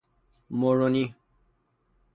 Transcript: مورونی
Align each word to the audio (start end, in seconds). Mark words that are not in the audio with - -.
مورونی 0.59 1.15